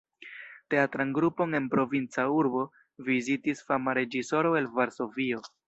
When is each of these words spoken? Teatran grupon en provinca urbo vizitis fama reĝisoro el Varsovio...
Teatran 0.73 1.11
grupon 1.17 1.53
en 1.59 1.67
provinca 1.73 2.25
urbo 2.39 2.65
vizitis 3.13 3.63
fama 3.71 3.97
reĝisoro 4.01 4.59
el 4.63 4.75
Varsovio... 4.81 5.47